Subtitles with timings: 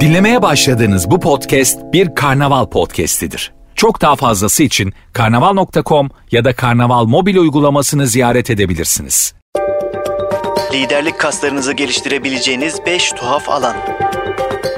[0.00, 3.52] Dinlemeye başladığınız bu podcast bir karnaval podcastidir.
[3.74, 9.34] Çok daha fazlası için karnaval.com ya da karnaval mobil uygulamasını ziyaret edebilirsiniz.
[10.72, 13.76] Liderlik kaslarınızı geliştirebileceğiniz 5 tuhaf alan.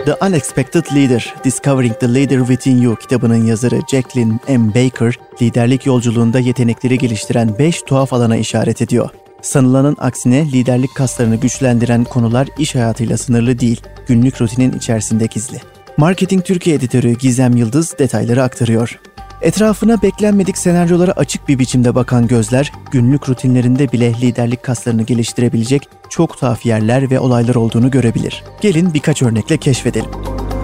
[0.04, 4.68] The Unexpected Leader, Discovering the Leader Within You kitabının yazarı Jacqueline M.
[4.68, 9.10] Baker, liderlik yolculuğunda yetenekleri geliştiren 5 tuhaf alana işaret ediyor.
[9.42, 15.60] Sanılanın aksine liderlik kaslarını güçlendiren konular iş hayatıyla sınırlı değil, günlük rutinin içerisinde gizli.
[15.96, 19.00] Marketing Türkiye editörü Gizem Yıldız detayları aktarıyor.
[19.42, 26.38] Etrafına beklenmedik senaryolara açık bir biçimde bakan gözler, günlük rutinlerinde bile liderlik kaslarını geliştirebilecek çok
[26.38, 28.44] tuhaf yerler ve olaylar olduğunu görebilir.
[28.60, 30.10] Gelin birkaç örnekle keşfedelim.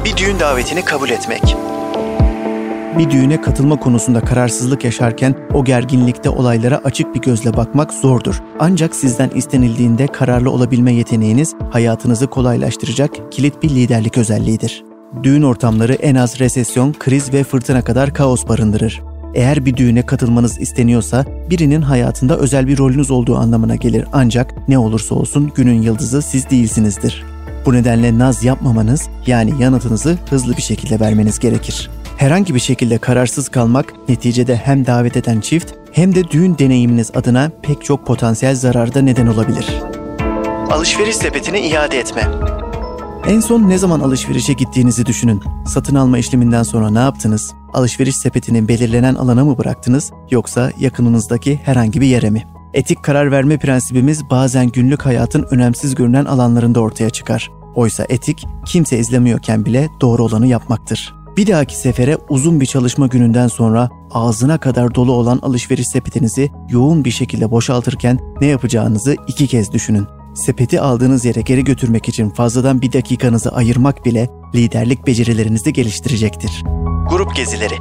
[0.05, 1.57] Bir düğün davetini kabul etmek.
[2.99, 8.43] Bir düğüne katılma konusunda kararsızlık yaşarken o gerginlikte olaylara açık bir gözle bakmak zordur.
[8.59, 14.85] Ancak sizden istenildiğinde kararlı olabilme yeteneğiniz hayatınızı kolaylaştıracak kilit bir liderlik özelliğidir.
[15.23, 19.03] Düğün ortamları en az resesyon, kriz ve fırtına kadar kaos barındırır.
[19.35, 24.79] Eğer bir düğüne katılmanız isteniyorsa birinin hayatında özel bir rolünüz olduğu anlamına gelir ancak ne
[24.79, 27.25] olursa olsun günün yıldızı siz değilsinizdir.
[27.67, 31.91] Bu nedenle naz yapmamanız yani yanıtınızı hızlı bir şekilde vermeniz gerekir.
[32.19, 37.51] Herhangi bir şekilde kararsız kalmak neticede hem davet eden çift hem de düğün deneyiminiz adına
[37.63, 39.67] pek çok potansiyel zararda neden olabilir.
[40.71, 42.23] Alışveriş sepetini iade etme.
[43.29, 45.43] En son ne zaman alışverişe gittiğinizi düşünün.
[45.67, 47.55] Satın alma işleminden sonra ne yaptınız?
[47.73, 52.45] Alışveriş sepetinin belirlenen alana mı bıraktınız yoksa yakınınızdaki herhangi bir yere mi?
[52.75, 57.51] Etik karar verme prensibimiz bazen günlük hayatın önemsiz görünen alanlarında ortaya çıkar.
[57.75, 61.18] Oysa etik kimse izlemiyorken bile doğru olanı yapmaktır.
[61.39, 67.05] Bir dahaki sefere uzun bir çalışma gününden sonra ağzına kadar dolu olan alışveriş sepetinizi yoğun
[67.05, 70.07] bir şekilde boşaltırken ne yapacağınızı iki kez düşünün.
[70.35, 76.65] Sepeti aldığınız yere geri götürmek için fazladan bir dakikanızı ayırmak bile liderlik becerilerinizi geliştirecektir.
[77.11, 77.75] Grup gezileri.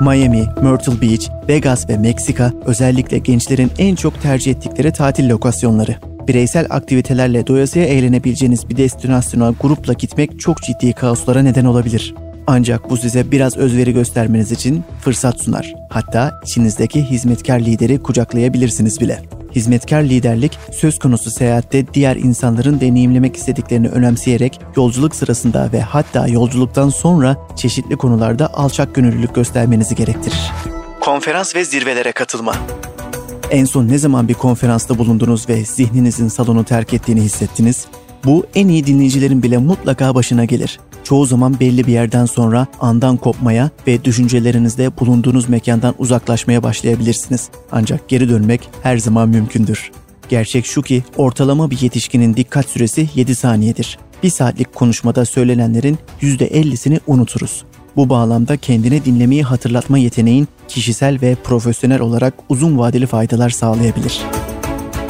[0.00, 6.13] Miami, Myrtle Beach, Vegas ve Meksika özellikle gençlerin en çok tercih ettikleri tatil lokasyonları.
[6.28, 12.14] Bireysel aktivitelerle doyasıya eğlenebileceğiniz bir destinasyona grupla gitmek çok ciddi kaoslara neden olabilir.
[12.46, 15.74] Ancak bu size biraz özveri göstermeniz için fırsat sunar.
[15.90, 19.22] Hatta içinizdeki hizmetkar lideri kucaklayabilirsiniz bile.
[19.54, 26.88] Hizmetkar liderlik söz konusu seyahatte diğer insanların deneyimlemek istediklerini önemseyerek yolculuk sırasında ve hatta yolculuktan
[26.88, 30.50] sonra çeşitli konularda alçak gönüllülük göstermenizi gerektirir.
[31.00, 32.54] Konferans ve zirvelere katılma.
[33.54, 37.84] En son ne zaman bir konferansta bulundunuz ve zihninizin salonu terk ettiğini hissettiniz?
[38.24, 40.80] Bu en iyi dinleyicilerin bile mutlaka başına gelir.
[41.04, 47.48] Çoğu zaman belli bir yerden sonra andan kopmaya ve düşüncelerinizde bulunduğunuz mekandan uzaklaşmaya başlayabilirsiniz.
[47.72, 49.90] Ancak geri dönmek her zaman mümkündür.
[50.28, 53.98] Gerçek şu ki ortalama bir yetişkinin dikkat süresi 7 saniyedir.
[54.22, 57.64] Bir saatlik konuşmada söylenenlerin %50'sini unuturuz.
[57.96, 64.20] Bu bağlamda kendini dinlemeyi hatırlatma yeteneğin kişisel ve profesyonel olarak uzun vadeli faydalar sağlayabilir.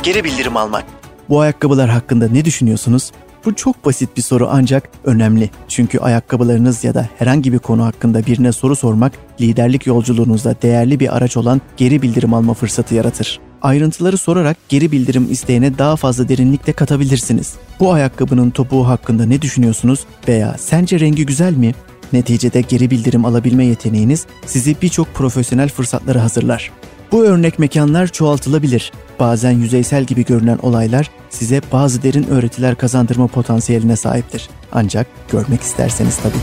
[0.02, 0.84] Geri bildirim almak.
[1.28, 3.12] Bu ayakkabılar hakkında ne düşünüyorsunuz?
[3.44, 5.50] Bu çok basit bir soru ancak önemli.
[5.68, 11.16] Çünkü ayakkabılarınız ya da herhangi bir konu hakkında birine soru sormak liderlik yolculuğunuzda değerli bir
[11.16, 13.40] araç olan geri bildirim alma fırsatı yaratır.
[13.62, 17.54] Ayrıntıları sorarak geri bildirim isteğine daha fazla derinlikle katabilirsiniz.
[17.80, 21.74] Bu ayakkabının topuğu hakkında ne düşünüyorsunuz veya sence rengi güzel mi?
[22.12, 26.70] Neticede geri bildirim alabilme yeteneğiniz sizi birçok profesyonel fırsatlara hazırlar.
[27.12, 28.92] Bu örnek mekanlar çoğaltılabilir.
[29.20, 34.48] Bazen yüzeysel gibi görünen olaylar size bazı derin öğretiler kazandırma potansiyeline sahiptir.
[34.72, 36.34] Ancak görmek isterseniz tabii.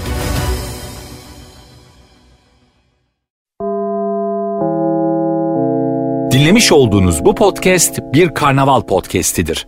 [6.31, 9.67] Dinlemiş olduğunuz bu podcast bir karnaval podcastidir.